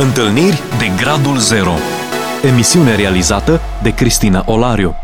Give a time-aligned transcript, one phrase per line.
[0.00, 1.72] Întâlniri de Gradul Zero
[2.52, 4.94] Emisiune realizată de Cristina Olariu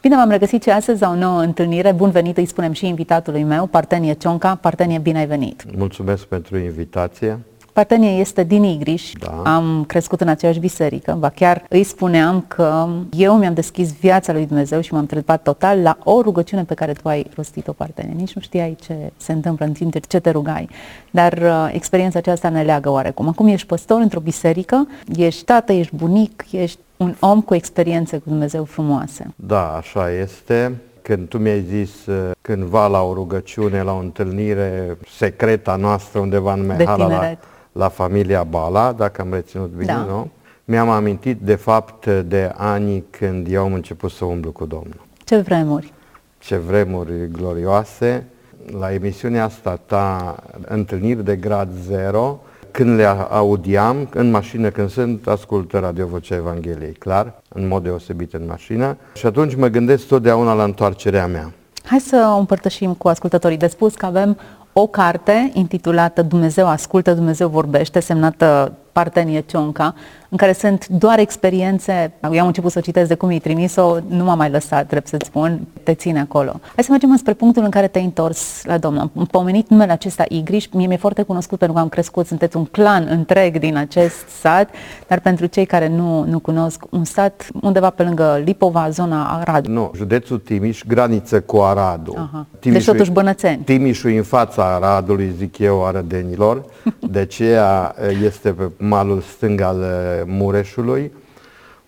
[0.00, 1.92] Bine v-am regăsit și astăzi la o nouă întâlnire.
[1.92, 4.54] Bun venit, îi spunem și invitatului meu, Partenie Cionca.
[4.54, 5.64] Partenie, bine ai venit!
[5.76, 7.38] Mulțumesc pentru invitație.
[7.74, 9.54] Partenie este din Igriș, Da.
[9.54, 14.46] am crescut în aceeași biserică, ba chiar îi spuneam că eu mi-am deschis viața lui
[14.46, 18.14] Dumnezeu și m-am trecut total la o rugăciune pe care tu ai rostit-o, Partenie.
[18.16, 20.68] Nici nu știai ce se întâmplă în timp ce te rugai,
[21.10, 23.28] dar uh, experiența aceasta ne leagă oarecum.
[23.28, 28.28] Acum ești păstor într-o biserică, ești tată, ești bunic, ești un om cu experiențe cu
[28.28, 29.34] Dumnezeu frumoase.
[29.36, 30.74] Da, așa este.
[31.02, 36.18] Când tu mi-ai zis uh, cândva la o rugăciune, la o întâlnire secretă a noastră
[36.18, 37.38] undeva în Mehala, la, tineret.
[37.74, 40.04] La familia Bala, dacă am reținut bine, Da.
[40.08, 40.30] nu?
[40.64, 45.00] Mi-am amintit de fapt de anii când eu am început să umblu cu Domnul.
[45.24, 45.92] Ce vremuri!
[46.38, 48.26] Ce vremuri glorioase!
[48.78, 50.36] La emisiunea asta ta,
[50.68, 56.92] Întâlniri de Grad Zero, când le audiam în mașină, când sunt, ascult Radio Vocea Evangheliei,
[56.92, 58.96] clar, în mod deosebit în mașină.
[59.14, 61.52] Și atunci mă gândesc totdeauna la întoarcerea mea.
[61.84, 63.56] Hai să o împărtășim cu ascultătorii.
[63.56, 64.38] De spus că avem
[64.76, 69.94] o carte intitulată Dumnezeu ascultă, Dumnezeu vorbește, semnată Partenie Cionca,
[70.34, 72.12] în care sunt doar experiențe.
[72.32, 75.06] Eu am început să o citesc de cum i-ai trimis-o, nu m-am mai lăsat, trebuie
[75.06, 76.60] să-ți spun, te ține acolo.
[76.74, 79.10] Hai să mergem înspre punctul în care te-ai întors la Domnul.
[79.16, 82.64] Am pomenit numele acesta Igriș, mie mi-e foarte cunoscut pentru că am crescut, sunteți un
[82.64, 84.70] clan întreg din acest sat,
[85.08, 89.66] dar pentru cei care nu, nu cunosc, un sat undeva pe lângă Lipova, zona Arad.
[89.66, 92.14] Nu, județul Timiș, graniță cu Aradul.
[92.16, 92.46] Aha.
[92.60, 93.62] Deci totuși bănățeni.
[93.64, 96.64] Timișul e în fața Aradului, zic eu, arădenilor.
[97.14, 97.94] De aceea
[98.24, 101.12] este pe malul stâng al eh, Mureșului.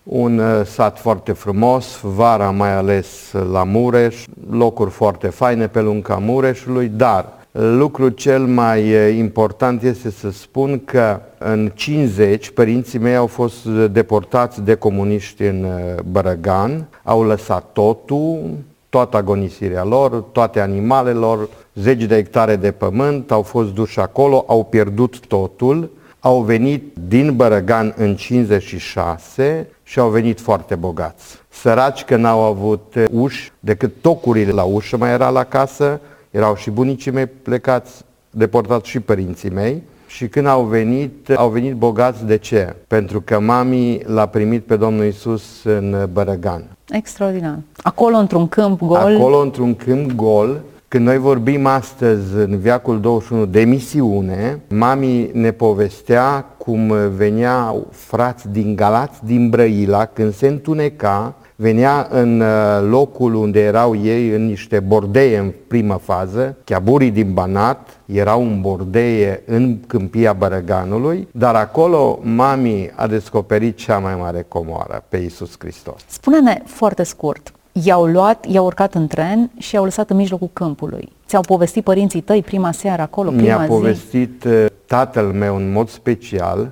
[0.03, 6.15] Un eh, sat foarte frumos, vara mai ales la Mureș, locuri foarte faine pe lunga
[6.15, 13.15] Mureșului, dar lucrul cel mai eh, important este să spun că în 50 părinții mei
[13.15, 18.39] au fost deportați de comuniști în eh, Bărăgan, au lăsat totul,
[18.89, 24.63] toată agonisirea lor, toate animalelor, zeci de hectare de pământ, au fost duși acolo, au
[24.63, 25.89] pierdut totul,
[26.27, 31.37] au venit din Bărăgan în 56 și au venit foarte bogați.
[31.49, 35.99] Săraci că n-au avut eh, uși, decât tocurile la ușă mai era la casă,
[36.31, 39.83] erau și bunicii mei plecați, deportați și părinții mei.
[40.07, 42.75] Și când au venit, au venit bogați de ce?
[42.87, 46.63] Pentru că mami l-a primit pe Domnul Isus în Bărăgan.
[46.89, 47.59] Extraordinar.
[47.77, 53.45] Acolo, într-un câmp gol, Acolo, într-un câmp gol, când noi vorbim astăzi, în viacul 21,
[53.45, 61.35] de misiune, mami ne povestea cum veneau frați din Galați, din Brăila, când se întuneca,
[61.55, 62.47] venea în uh,
[62.89, 68.61] locul unde erau ei, în niște bordeie în primă fază, chiaburii din Banat, erau în
[68.61, 75.55] bordeie în câmpia Bărăganului, dar acolo mami a descoperit cea mai mare comoară, pe Iisus
[75.59, 76.01] Hristos.
[76.07, 77.51] spune-ne foarte scurt.
[77.83, 81.11] I-au luat, i-au urcat în tren și i-au lăsat în mijlocul câmpului.
[81.27, 83.67] Ți-au povestit părinții tăi prima seară acolo, prima Mi-a zi?
[83.67, 86.71] povestit uh, tatăl meu în mod special,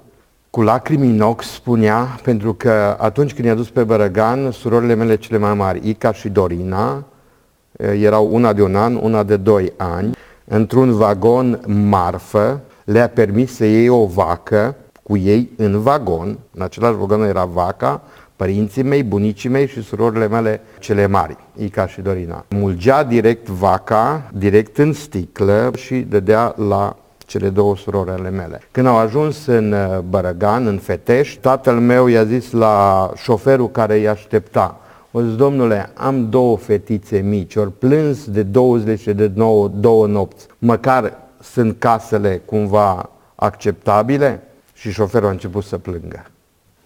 [0.49, 5.15] cu lacrimi în ochi spunea, pentru că atunci când i-a dus pe Bărăgan, surorile mele
[5.15, 9.73] cele mai mari, Ica și Dorina, uh, erau una de un an, una de doi
[9.77, 16.61] ani, într-un vagon marfă, le-a permis să iei o vacă cu ei în vagon, în
[16.61, 18.01] același vagon era vaca,
[18.35, 22.45] părinții mei, bunicii mei și surorile mele cele mari, Ica și Dorina.
[22.49, 28.61] Mulgea direct vaca, direct în sticlă și dădea la cele două surori ale mele.
[28.71, 33.97] Când au ajuns în uh, Bărăgan, în Fetești, tatăl meu i-a zis la șoferul care
[33.97, 34.79] îi aștepta,
[35.11, 39.67] o zis, domnule, am două fetițe mici, ori plâns de două zile și de nouă,
[39.67, 44.43] două nopți, măcar sunt casele cumva acceptabile?
[44.73, 46.25] Și șoferul a început să plângă.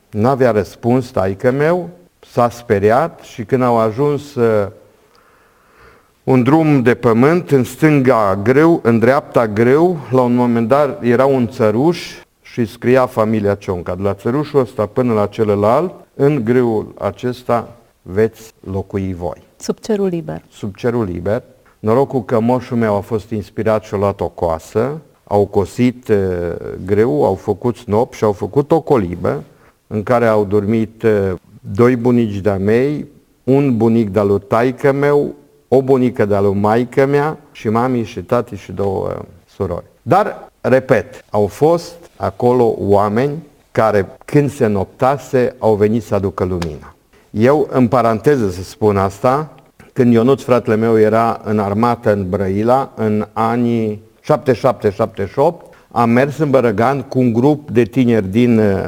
[0.09, 1.90] N-avea răspuns taică meu,
[2.20, 4.68] s-a speriat și când au ajuns uh,
[6.24, 11.25] un drum de pământ, în stânga greu, în dreapta greu, la un moment dat era
[11.25, 13.95] un țăruș și scria familia Cionca.
[13.95, 17.68] De la țărușul ăsta până la celălalt, în greul acesta
[18.01, 20.42] veți locui voi Sub cerul liber.
[20.51, 21.44] sub cerul liber.
[21.80, 26.18] Norocul că moșul meu a fost inspirat și a luat o coasă, au cosit uh,
[26.86, 29.44] greu, au făcut snop și au făcut o colibă
[29.91, 31.33] în care au dormit uh,
[31.74, 33.06] doi bunici de-a mei,
[33.44, 35.36] un bunic de-al lui taică meu,
[35.68, 39.25] o bunică de-a lui maică mea și mami și tati și două uh,
[39.56, 39.86] surori.
[40.01, 43.31] Dar, repet, au fost acolo oameni
[43.71, 46.94] care când se noptase au venit să aducă lumina.
[47.30, 49.51] Eu, în paranteză să spun asta,
[49.94, 56.50] când Ionuț, fratele meu, era în armată în Brăila, în anii 77-78, am mers în
[56.50, 58.88] Bărăgan cu un grup de tineri din uh,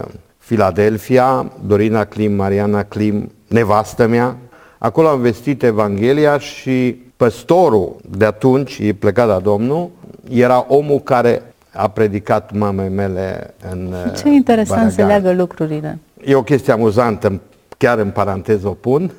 [0.52, 4.36] Filadelfia, Dorina Clim, Mariana Clim, nevastă mea.
[4.78, 9.90] Acolo am vestit Evanghelia și păstorul de atunci, e plecat la Domnul,
[10.30, 11.42] era omul care
[11.74, 14.92] a predicat mamei mele în Ce interesant Bărăgan.
[14.92, 16.00] se leagă lucrurile.
[16.26, 17.42] E o chestie amuzantă,
[17.78, 19.12] chiar în paranteză o pun.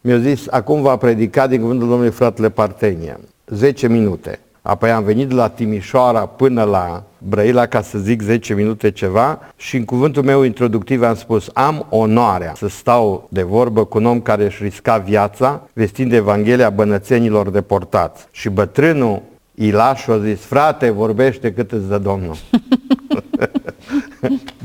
[0.00, 3.20] Mi-a zis, acum va predica din cuvântul Domnului fratele Partenia.
[3.46, 4.38] 10 minute.
[4.62, 9.38] Apoi am venit de la Timișoara până la Brăila ca să zic 10 minute ceva
[9.56, 14.06] și în cuvântul meu introductiv am spus am onoarea să stau de vorbă cu un
[14.06, 18.26] om care își risca viața vestind Evanghelia bănățenilor deportați.
[18.30, 19.22] Și bătrânul
[19.54, 22.36] Ilașu a zis, frate, vorbește cât îți dă Domnul.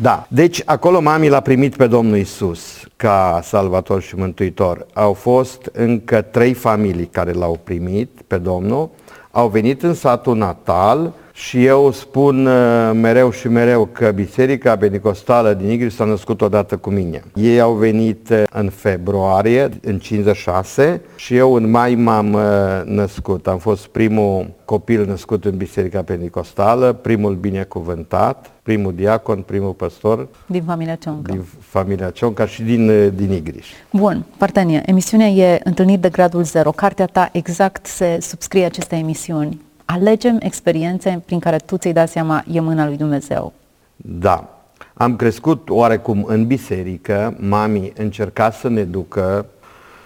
[0.01, 4.85] da, deci acolo mami l-a primit pe Domnul Isus ca salvator și mântuitor.
[4.93, 8.89] Au fost încă trei familii care l-au primit pe Domnul,
[9.35, 15.53] au venit în satul natal și eu spun uh, mereu și mereu că Biserica Pentecostală
[15.53, 17.23] din Igri s-a născut odată cu mine.
[17.33, 22.41] Ei au venit uh, în februarie, în 56 și eu în mai m-am uh,
[22.85, 23.47] născut.
[23.47, 30.63] Am fost primul copil născut în Biserica Pentecostală, primul binecuvântat, primul diacon, primul păstor Din
[30.63, 31.31] familia Cioncă.
[31.31, 33.67] din familia Cionca și din, din Igriș.
[33.91, 36.71] Bun, Partenie, emisiunea e Întâlniri de Gradul Zero.
[36.71, 39.64] Cartea ta exact se subscrie aceste emisiuni.
[39.85, 43.53] Alegem experiențe prin care tu ți-ai dat seama e mâna lui Dumnezeu.
[43.95, 44.49] Da.
[44.93, 49.45] Am crescut oarecum în biserică, mami încerca să ne ducă,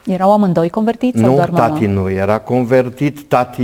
[0.06, 1.68] Erau amândoi convertiți sau nu, doar mama?
[1.68, 3.64] tati nu era convertit, tati,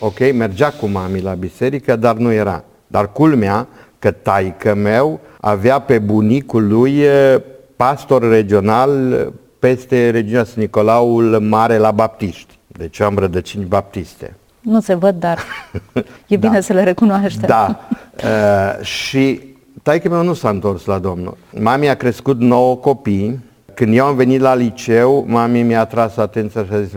[0.00, 2.64] ok, mergea cu mami la biserică, dar nu era.
[2.86, 3.66] Dar culmea
[3.98, 7.40] că taică meu avea pe bunicul lui eh,
[7.76, 12.58] pastor regional peste regiunea Sfânt Nicolaul Mare la Baptiști.
[12.66, 14.36] Deci eu am rădăcini baptiste.
[14.66, 15.38] Nu se văd, dar
[16.26, 16.60] e bine Da.
[16.60, 17.46] să le recunoaște.
[17.46, 17.80] Da.
[18.16, 19.40] Uh, și
[19.82, 21.36] taică meu nu s-a întors la Domnul.
[21.60, 23.40] Mami a crescut nouă copii.
[23.74, 26.92] Când eu am venit la liceu, mami mi-a tras atenția și a zis,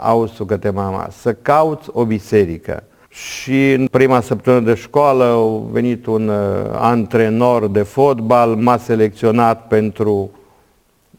[0.00, 2.82] auzi că te mama, să cauți o biserică.
[3.08, 6.34] Și în prima săptămână de școală a venit un uh,
[6.72, 10.30] antrenor de fotbal, m-a selecționat pentru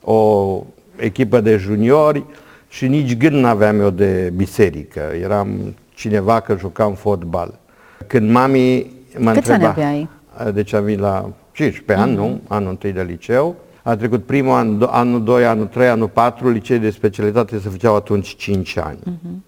[0.02, 0.60] o
[0.96, 2.24] echipă de juniori
[2.68, 5.02] și nici gând n-aveam eu de biserică.
[5.22, 7.60] Eram cineva că jucam fotbal.
[8.08, 9.70] Când mami mă Câți ani întreba...
[9.70, 10.10] aveai?
[10.54, 12.42] Deci am venit la 15 ani, nu?
[12.48, 13.56] Anul întâi de liceu.
[13.84, 17.70] A trecut primul an, do- anul 2, anul 3, anul 4, licei de specialitate se
[17.70, 18.98] făceau atunci 5 ani.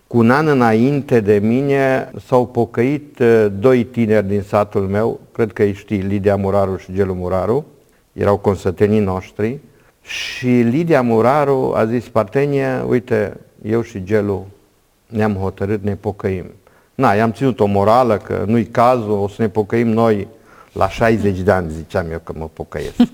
[0.07, 5.53] Cu un an înainte de mine s-au pocăit uh, doi tineri din satul meu, cred
[5.53, 7.65] că îi știi, Lidia Muraru și Gelu Muraru,
[8.13, 9.59] erau consătenii noștri,
[10.01, 14.47] și Lidia Muraru a zis, Partenie, uite, eu și Gelu
[15.07, 16.45] ne-am hotărât, ne pocăim.
[16.95, 20.27] Na, i-am ținut o morală că nu-i cazul, o să ne pocăim noi
[20.71, 22.95] la 60 de ani, ziceam eu că mă pocăiesc.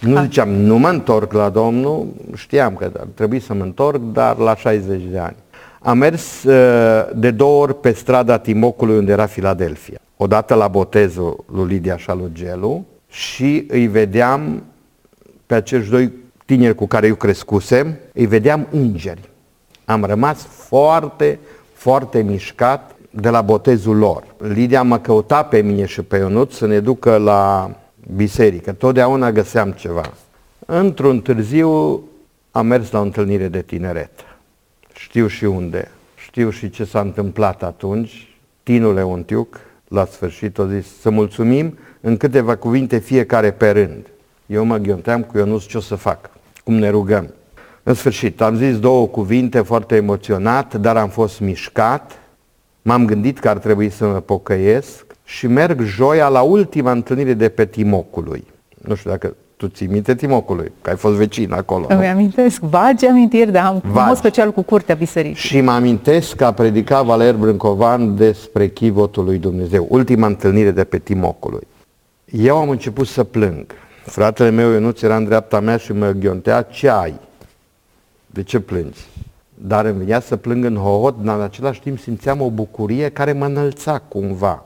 [0.00, 4.36] Nu ziceam, nu mă întorc la Domnul, știam că ar trebui să mă întorc, dar
[4.36, 5.36] la 60 de ani.
[5.80, 9.98] Am mers uh, de două ori pe strada Timocului unde era Filadelfia.
[10.16, 14.62] Odată la botezul lui Lidia și al lui Gelu și îi vedeam
[15.46, 16.12] pe acești doi
[16.44, 19.30] tineri cu care eu crescusem, îi vedeam îngeri.
[19.84, 21.38] Am rămas foarte,
[21.72, 24.24] foarte mișcat de la botezul lor.
[24.38, 27.70] Lidia mă căuta pe mine și pe Ionut să ne ducă la
[28.14, 28.72] biserică.
[28.72, 30.12] Totdeauna găseam ceva.
[30.66, 32.02] Într-un târziu
[32.50, 34.10] am mers la o întâlnire de tineret.
[34.94, 35.90] Știu și unde.
[36.16, 38.28] Știu și ce s-a întâmplat atunci.
[38.62, 44.06] Tinule Untiuc, la sfârșit, a zis să mulțumim în câteva cuvinte fiecare pe rând.
[44.46, 46.30] Eu mă ghionteam cu Ionuț ce o să fac,
[46.64, 47.34] cum ne rugăm.
[47.86, 52.18] În sfârșit, am zis două cuvinte foarte emoționat, dar am fost mișcat.
[52.82, 57.48] M-am gândit că ar trebui să mă pocăiesc și merg joia la ultima întâlnire de
[57.48, 58.44] pe Timocului.
[58.86, 61.86] Nu știu dacă tu ții minte Timocului, că ai fost vecin acolo.
[61.88, 61.96] nu?
[61.96, 64.06] Îmi amintesc, vagi amintiri, dar am în Vagi.
[64.06, 65.48] mod special cu curtea bisericii.
[65.48, 70.84] Și mă amintesc că a predicat Valer Brâncovan despre chivotul lui Dumnezeu, ultima întâlnire de
[70.84, 71.66] pe Timocului.
[72.24, 73.66] Eu am început să plâng.
[74.04, 77.14] Fratele meu Ionuț era în dreapta mea și mă ghiontea, ce ai?
[78.34, 79.00] De ce plângi?
[79.54, 83.32] Dar îmi venea să plâng în hohot, dar în același timp simțeam o bucurie care
[83.32, 84.64] mă înălța cumva.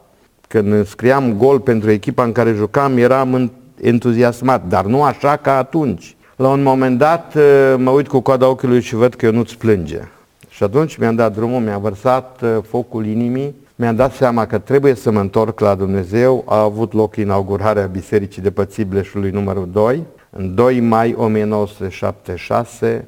[0.49, 5.57] Când înscriam gol pentru echipa în care jucam, eram în- entuziasmat, dar nu așa ca
[5.57, 6.17] atunci.
[6.37, 9.59] La un moment dat uh, mă uit cu coada ochiului și văd că eu nu-ți
[9.59, 10.01] plânge.
[10.49, 14.95] Și atunci mi-am dat drumul, mi-a vărsat uh, focul inimii, mi-am dat seama că trebuie
[14.95, 16.45] să mă întorc la Dumnezeu.
[16.47, 20.03] A avut loc inaugurarea Bisericii de Pățibleșului numărul 2.
[20.31, 23.07] În 2 mai 1976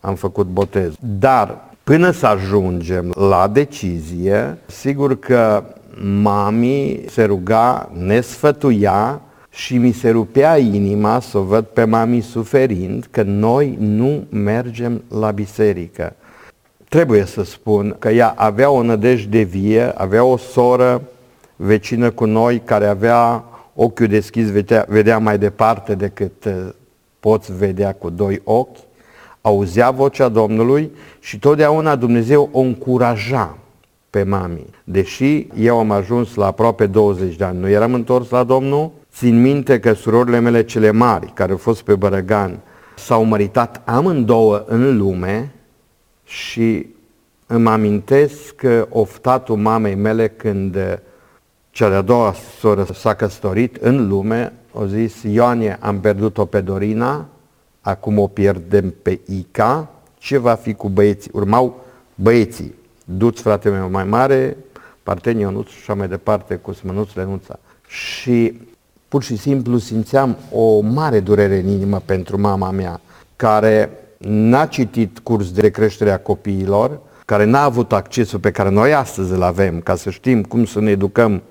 [0.00, 0.94] am făcut botez.
[1.00, 5.64] Dar până să ajungem la decizie, sigur că
[6.02, 12.20] mami se ruga, ne sfătuia și mi se rupea inima să o văd pe mami
[12.20, 16.14] suferind că noi nu mergem la biserică.
[16.88, 21.02] Trebuie să spun că ea avea o nădejde vie, avea o soră
[21.56, 26.68] vecină cu noi care avea ochiul deschis, vedea, vedea mai departe decât uh,
[27.20, 28.76] poți vedea cu doi ochi,
[29.40, 30.90] auzea vocea Domnului
[31.20, 33.58] și totdeauna Dumnezeu o încuraja
[34.10, 34.66] pe mami.
[34.84, 39.40] Deși eu am ajuns la aproape 20 de ani, nu eram întors la Domnul, țin
[39.40, 42.58] minte că surorile mele cele mari, care au fost pe Bărăgan,
[42.96, 45.52] s-au măritat amândouă în lume
[46.24, 46.86] și
[47.46, 50.76] îmi amintesc că oftatul mamei mele când
[51.70, 57.26] cea de-a doua soră s-a căsătorit în lume, au zis, Ioanie, am pierdut-o pe Dorina,
[57.88, 61.30] acum o pierdem pe Ica, ce va fi cu băieții?
[61.34, 64.56] Urmau băieții, Duț, fratele meu mai mare,
[65.02, 67.58] Parteni Ionuț și așa mai departe, cu Smănuț Lenuța.
[67.86, 68.60] Și
[69.08, 73.00] pur și simplu simțeam o mare durere în inimă pentru mama mea,
[73.36, 78.94] care n-a citit curs de creștere a copiilor, care n-a avut accesul pe care noi
[78.94, 81.42] astăzi îl avem, ca să știm cum să ne educăm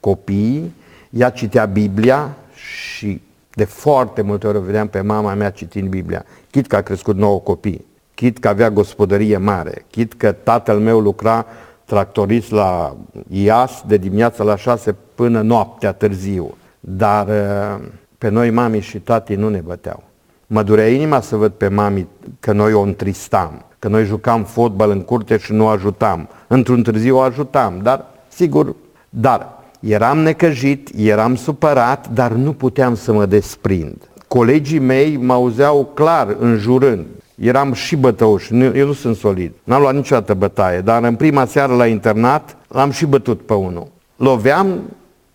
[0.00, 0.74] copiii,
[1.10, 3.20] ea citea Biblia și
[3.56, 6.24] de foarte multe ori vedeam pe mama mea citind Biblia.
[6.50, 11.00] Chit că a crescut nouă copii, chit că avea gospodărie mare, chit că tatăl meu
[11.00, 11.46] lucra
[11.84, 12.96] tractorist la
[13.28, 16.54] IAS de dimineața la 6 până noaptea târziu.
[16.80, 17.86] Dar uh,
[18.18, 20.02] pe noi mami și tati nu ne băteau.
[20.46, 22.08] Mă durea inima să văd pe mami
[22.40, 26.28] că noi o întristam, că noi jucam fotbal în curte și nu o ajutam.
[26.46, 28.74] Într-un târziu o ajutam, dar sigur,
[29.08, 33.96] dar eram necăjit, eram supărat, dar nu puteam să mă desprind.
[34.28, 37.06] Colegii mei mă auzeau clar înjurând.
[37.34, 39.52] Eram și bătăuș, eu nu sunt solid.
[39.64, 43.86] N-am luat niciodată bătaie, dar în prima seară la internat l-am și bătut pe unul.
[44.16, 44.80] Loveam,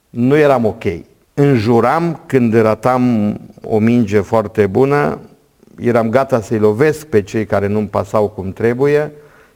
[0.09, 0.83] nu eram ok.
[1.33, 5.19] Înjuram când ratam o minge foarte bună,
[5.79, 9.11] eram gata să-i lovesc pe cei care nu-mi pasau cum trebuie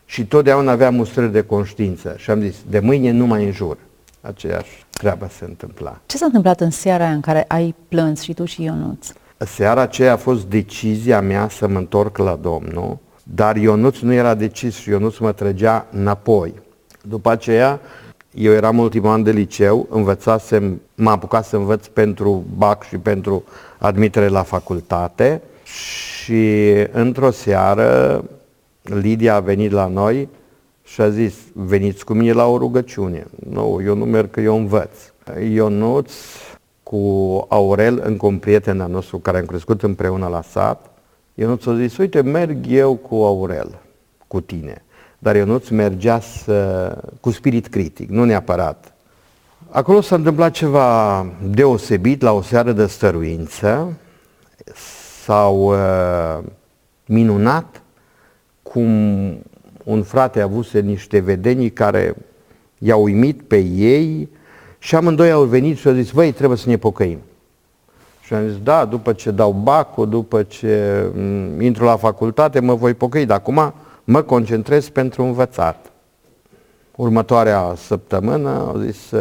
[0.05, 2.15] și totdeauna aveam mustrări de conștiință.
[2.17, 3.77] Și am zis, de mâine nu mai înjur
[4.25, 5.99] aceeași treabă se întâmpla.
[6.05, 9.07] Ce s-a întâmplat în seara aia în care ai plâns și tu și Ionuț?
[9.37, 14.33] Seara aceea a fost decizia mea să mă întorc la Domnul, dar Ionuț nu era
[14.33, 16.53] decis și Ionuț mă trăgea înapoi.
[17.01, 17.79] După aceea,
[18.33, 23.43] eu eram ultimul an de liceu, învățasem, m-am apucat să învăț pentru BAC și pentru
[23.77, 28.23] admitere la facultate și într-o seară
[28.81, 30.29] Lidia a venit la noi
[30.85, 33.25] și a zis, veniți cu mine la o rugăciune.
[33.49, 34.89] Nu, eu nu merg că eu învăț.
[35.51, 36.11] Ionuț
[36.83, 36.97] cu
[37.49, 40.89] Aurel, încă un prieten al nostru care am crescut împreună la sat,
[41.33, 43.79] Ionuț a zis, uite, merg eu cu Aurel,
[44.27, 44.83] cu tine.
[45.19, 48.93] Dar Ionuț mergea să, cu spirit critic, nu neapărat.
[49.69, 53.93] Acolo s-a întâmplat ceva deosebit la o seară de stăruință.
[55.23, 56.43] S-au uh,
[57.05, 57.81] minunat
[58.63, 58.87] cum
[59.85, 62.15] un frate avuse niște vedenii care
[62.77, 64.29] i-au uimit pe ei
[64.79, 67.19] și amândoi au venit și au zis, băi, trebuie să ne pocăim.
[68.21, 72.73] Și am zis, da, după ce dau bacul, după ce mm, intru la facultate, mă
[72.73, 73.73] voi pocăi, dar acum
[74.03, 75.91] mă concentrez pentru învățat.
[76.95, 79.11] Următoarea săptămână au zis,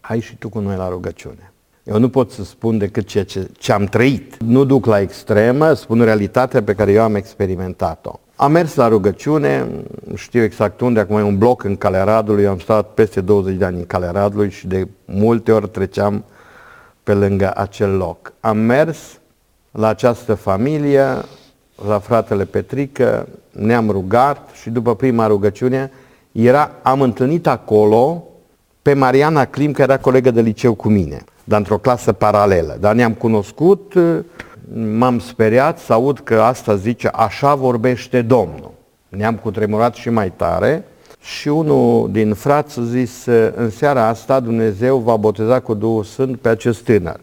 [0.00, 1.52] hai și tu cu noi la rugăciune.
[1.84, 4.42] Eu nu pot să spun decât ceea ce, ce am trăit.
[4.42, 8.20] Nu duc la extremă, spun realitatea pe care eu am experimentat-o.
[8.42, 9.66] Am mers la rugăciune,
[10.14, 13.76] știu exact unde, acum e un bloc în Caleradului, am stat peste 20 de ani
[13.76, 16.24] în Caleradului și de multe ori treceam
[17.02, 18.32] pe lângă acel loc.
[18.40, 18.98] Am mers
[19.70, 21.04] la această familie,
[21.88, 25.90] la fratele Petrică, ne-am rugat și după prima rugăciune
[26.32, 28.24] era, am întâlnit acolo
[28.82, 32.76] pe Mariana Clim, care era colegă de liceu cu mine, dar într-o clasă paralelă.
[32.80, 33.94] Dar ne-am cunoscut,
[34.74, 38.70] m-am speriat să aud că asta zice, așa vorbește Domnul.
[39.08, 40.84] Ne-am cutremurat și mai tare
[41.20, 46.40] și unul din frați a zis, în seara asta Dumnezeu va boteza cu Duhul Sfânt
[46.40, 47.20] pe acest tânăr.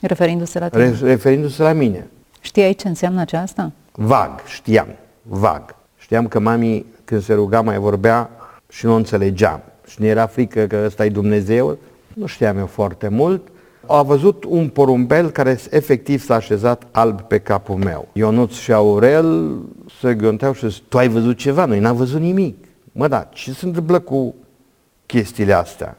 [0.00, 0.98] Referindu-se la tine?
[1.02, 2.06] Referindu-se la mine.
[2.40, 3.72] Știai ce înseamnă aceasta?
[3.92, 4.86] Vag, știam,
[5.22, 5.74] vag.
[5.98, 8.30] Știam că mami, când se ruga, mai vorbea
[8.68, 9.60] și nu înțelegeam.
[9.86, 11.78] Și ne era frică că ăsta e Dumnezeu.
[12.14, 13.48] Nu știam eu foarte mult
[13.86, 18.08] a văzut un porumbel care efectiv s-a așezat alb pe capul meu.
[18.12, 19.58] Ionuț și Aurel
[20.00, 21.64] se gândeau și zic, tu ai văzut ceva?
[21.64, 22.56] Noi n-am văzut nimic.
[22.92, 24.34] Mă, da, ce se întâmplă cu
[25.06, 25.96] chestiile astea?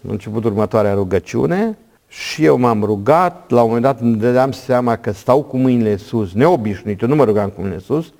[0.00, 1.78] În început următoarea rugăciune
[2.08, 5.96] și eu m-am rugat, la un moment dat îmi dădeam seama că stau cu mâinile
[5.96, 8.12] sus, neobișnuit, eu nu mă rugam cu mâinile sus,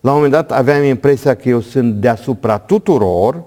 [0.00, 3.42] la un moment dat aveam impresia că eu sunt deasupra tuturor,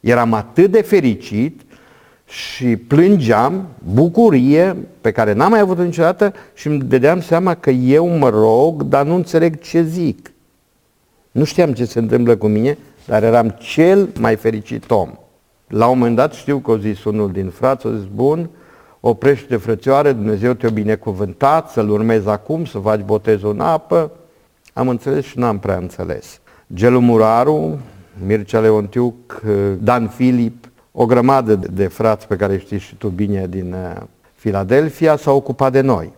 [0.00, 1.60] eram atât de fericit
[2.32, 8.08] și plângeam, bucurie pe care n-am mai avut niciodată și îmi dădeam seama că eu
[8.08, 10.32] mă rog, dar nu înțeleg ce zic.
[11.30, 15.08] Nu știam ce se întâmplă cu mine, dar eram cel mai fericit om.
[15.68, 18.48] La un moment dat știu că a zis unul din frați, a zis, bun,
[19.00, 24.10] oprește frățioare, Dumnezeu te-a binecuvântat, să-L urmezi acum, să faci botezul în apă.
[24.72, 26.40] Am înțeles și n-am prea înțeles.
[26.74, 27.78] Gelu Muraru,
[28.26, 29.42] Mircea Leontiuc,
[29.78, 34.02] Dan Filip, o grămadă de frați pe care știi și tu bine din uh,
[34.34, 36.12] Filadelfia s-au ocupat de noi.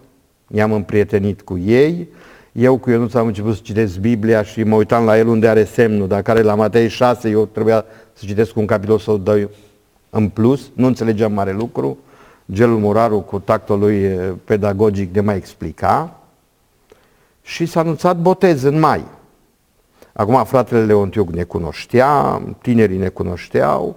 [0.55, 2.09] I-am împrietenit cu ei,
[2.53, 5.65] eu cu Ionuț am început să citesc Biblia și mă uitam la el unde are
[5.65, 9.49] semnul, dar care la Matei 6 eu trebuia să citesc un capitol sau doi
[10.11, 11.99] în plus, nu înțelegeam mare lucru.
[12.53, 16.21] Gelul Muraru cu tactul lui uh, pedagogic de mai explica
[17.43, 19.05] și s-a anunțat botez în mai.
[20.13, 23.97] Acum fratele Leontiuc ne cunoștea, tinerii ne cunoșteau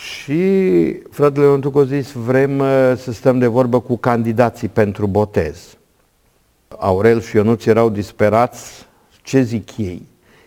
[0.00, 0.42] și
[1.10, 5.76] fratele Leontiuc a zis vrem uh, să stăm de vorbă cu candidații pentru botez.
[6.78, 8.86] Aurel și Ionuț erau disperați,
[9.22, 10.02] ce zic ei?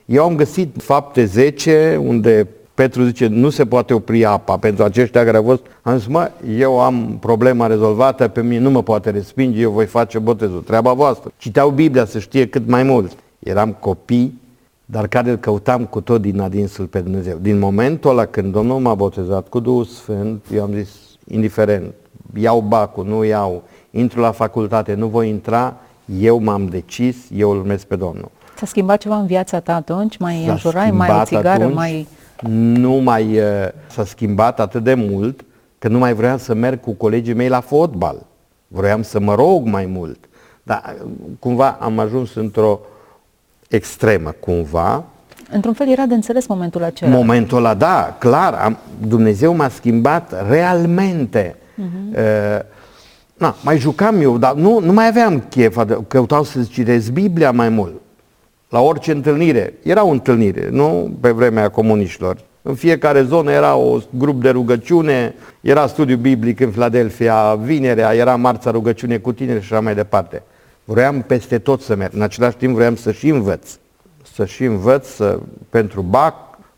[0.05, 5.24] Eu am găsit fapte 10 unde Petru zice, nu se poate opri apa pentru aceștia
[5.24, 5.62] care au fost.
[5.81, 9.86] Am zis, mă, eu am problema rezolvată, pe mine nu mă poate respinge, eu voi
[9.86, 11.31] face botezul, treaba voastră.
[11.38, 13.12] Citeau Biblia să știe cât mai mult.
[13.39, 14.41] Eram copii,
[14.93, 17.38] dar care îl căutam cu tot din adinsul pe Dumnezeu.
[17.41, 20.89] Din momentul ăla când Domnul m-a botezat cu Duhul Sfânt, eu am zis,
[21.27, 21.93] indiferent,
[22.33, 25.75] iau bacul, nu iau, intru la facultate, nu voi intra,
[26.19, 28.31] eu m-am decis, eu îl urmez pe Domnul.
[28.57, 30.17] S-a schimbat ceva în viața ta atunci?
[30.17, 32.07] Mai înjurai, mai o țigară, atunci, mai...
[32.47, 33.43] Nu mai uh,
[33.89, 35.45] s-a schimbat atât de mult
[35.79, 38.25] că nu mai vreau să merg cu colegii mei la fotbal.
[38.67, 40.29] Vroiam să mă rog mai mult.
[40.63, 41.09] Dar uh,
[41.39, 42.79] cumva am ajuns într-o
[43.70, 45.03] extremă, cumva.
[45.51, 47.12] Într-un fel era de înțeles momentul acela.
[47.12, 48.53] Momentul ăla, da, clar.
[48.53, 48.77] Am,
[49.08, 51.55] Dumnezeu m-a schimbat realmente.
[51.55, 52.17] Uh-huh.
[52.17, 52.60] Uh,
[53.34, 57.69] na, mai jucam eu, dar nu, nu mai aveam chef, căutau să citesc Biblia mai
[57.69, 57.93] mult
[58.73, 59.73] la orice întâlnire.
[59.84, 62.38] Era o întâlnire, nu pe vremea comuniștilor.
[62.62, 68.36] În fiecare zonă era o grup de rugăciune, era studiu biblic în Filadelfia, vinerea, era
[68.36, 70.43] marța rugăciune cu tineri și așa mai departe.
[70.84, 72.13] Vroiam peste tot să merg.
[72.13, 73.78] În același timp vroiam să și învăț.
[74.34, 76.36] Să și învăț să, pentru BAC,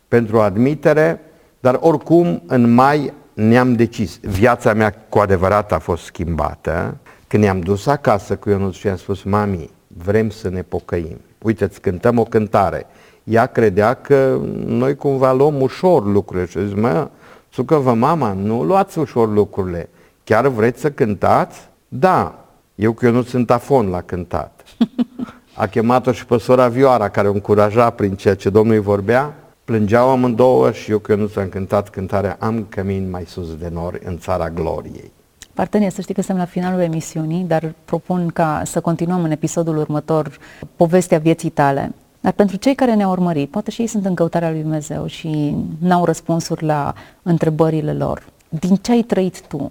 [0.08, 1.20] pentru admitere,
[1.60, 4.18] dar oricum în mai ne-am decis.
[4.22, 8.96] Viața mea cu adevărat a fost schimbată când ne-am dus acasă cu Ionuț și am
[8.96, 12.86] spus, mami, vrem să ne pocăim uite, îți cântăm o cântare.
[13.24, 17.08] Ea credea că noi cumva luăm ușor lucrurile și zic, mă,
[17.56, 19.88] vă mama, nu luați ușor lucrurile.
[20.24, 21.68] Chiar vreți să cântați?
[21.88, 22.45] Da.
[22.76, 24.64] Eu că eu nu sunt afon la cântat.
[25.58, 29.34] A chemat-o și pe sora Vioara, care o încuraja prin ceea ce Domnul îi vorbea.
[29.64, 33.68] Plângeau amândouă și eu că eu nu am cântat cântarea Am cămin mai sus de
[33.72, 35.10] nori în țara gloriei.
[35.54, 39.76] Parteneri, să știi că suntem la finalul emisiunii, dar propun ca să continuăm în episodul
[39.76, 40.38] următor
[40.76, 41.94] povestea vieții tale.
[42.20, 45.56] Dar pentru cei care ne-au urmărit, poate și ei sunt în căutarea lui Dumnezeu și
[45.78, 48.26] n-au răspunsuri la întrebările lor.
[48.48, 49.70] Din ce ai trăit tu?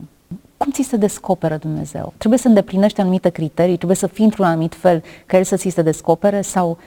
[0.66, 2.14] Cum ți se descoperă Dumnezeu?
[2.18, 5.70] Trebuie să îndeplinești anumite criterii, trebuie să fii într-un anumit fel ca El să ți
[5.70, 6.78] se descopere sau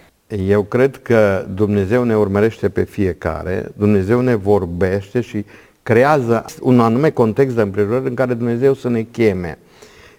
[0.47, 5.45] eu cred că Dumnezeu ne urmărește pe fiecare, Dumnezeu ne vorbește și
[5.83, 9.59] creează un anume context de împrejurări în care Dumnezeu să ne cheme.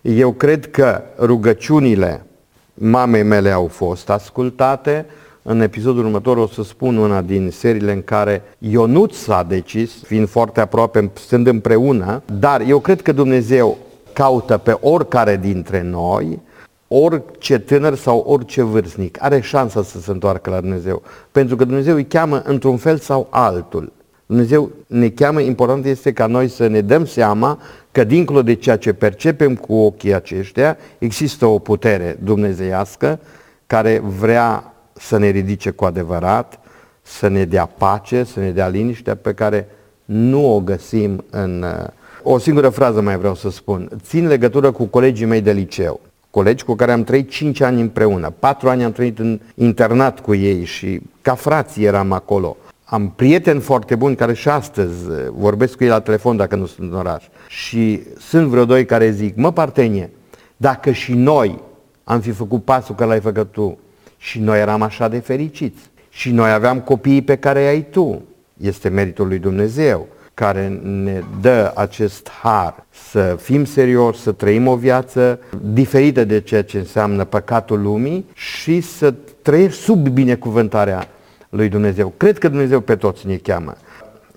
[0.01, 2.25] Eu cred că rugăciunile
[2.73, 5.05] mamei mele au fost ascultate.
[5.51, 10.27] În episodul următor o să spun una din seriile în care Ionut s-a decis, fiind
[10.27, 13.77] foarte aproape, stând împreună, dar eu cred că Dumnezeu
[14.13, 16.39] caută pe oricare dintre noi,
[16.87, 21.01] orice tânăr sau orice vârstnic are șansa să se întoarcă la Dumnezeu.
[21.31, 23.91] Pentru că Dumnezeu îi cheamă într-un fel sau altul.
[24.25, 27.59] Dumnezeu ne cheamă, important este ca noi să ne dăm seama
[27.91, 33.19] că dincolo de ceea ce percepem cu ochii aceștia, există o putere dumnezeiască
[33.67, 34.68] care vrea
[34.99, 36.59] să ne ridice cu adevărat,
[37.01, 39.67] să ne dea pace, să ne dea liniștea pe care
[40.05, 41.63] nu o găsim în...
[41.63, 41.87] Uh,
[42.23, 43.89] o singură frază mai vreau să spun.
[44.01, 45.99] Țin legătură cu colegii mei de liceu.
[46.29, 48.33] Colegi cu care am trăit 5 ani împreună.
[48.39, 52.57] 4 ani am trăit în internat cu ei și ca frații eram acolo.
[52.83, 56.65] Am prieteni foarte buni care și astăzi uh, vorbesc cu ei la telefon dacă nu
[56.65, 57.25] sunt în oraș.
[57.47, 60.09] Și sunt vreo doi care zic, mă partenie,
[60.57, 61.59] dacă și noi
[62.03, 63.77] am fi făcut pasul că l-ai făcut tu
[64.19, 68.21] și noi eram așa de fericiți și noi aveam copiii pe care ai tu,
[68.57, 74.75] este meritul lui Dumnezeu care ne dă acest har să fim serioși, să trăim o
[74.75, 81.07] viață diferită de ceea ce înseamnă păcatul lumii și să trăiești sub binecuvântarea
[81.49, 82.13] lui Dumnezeu.
[82.17, 83.75] Cred că Dumnezeu pe toți ne cheamă.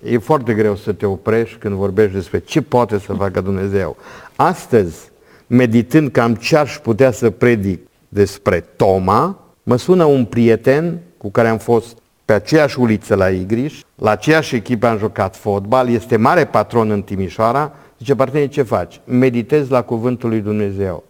[0.03, 3.97] E foarte greu să te oprești când vorbești despre ce poate să facă Dumnezeu.
[4.35, 5.11] Astăzi,
[5.47, 11.47] meditând cam ce aș putea să predic despre Toma, mă sună un prieten cu care
[11.47, 16.45] am fost pe aceeași uliță la Igriș, la aceeași echipă am jucat fotbal, este mare
[16.45, 19.01] patron în Timișoara, zice, partener, ce faci?
[19.05, 21.03] Meditez la cuvântul lui Dumnezeu.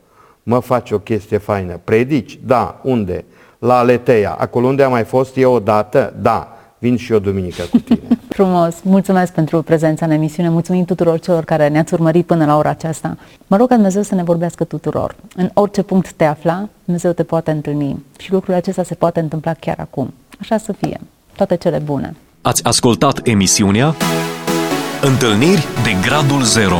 [0.43, 1.79] Mă faci o chestie faină.
[1.83, 2.39] Predici?
[2.45, 2.79] Da.
[2.83, 3.25] Unde?
[3.59, 4.35] La Aleteia.
[4.39, 6.13] Acolo unde am mai fost eu odată?
[6.21, 6.57] Da.
[6.84, 8.19] Vin și eu duminică cu tine.
[8.38, 8.76] Frumos!
[8.82, 13.17] Mulțumesc pentru prezența în emisiune, mulțumim tuturor celor care ne-ați urmărit până la ora aceasta.
[13.48, 15.15] Mă rog ca Dumnezeu să ne vorbească tuturor.
[15.36, 19.54] În orice punct te afla, Dumnezeu te poate întâlni și lucrul acesta se poate întâmpla
[19.54, 20.13] chiar acum.
[20.39, 21.00] Așa să fie.
[21.36, 22.15] Toate cele bune.
[22.41, 23.96] Ați ascultat emisiunea
[25.02, 26.80] Întâlniri de Gradul Zero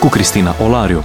[0.00, 1.04] cu Cristina Olariu.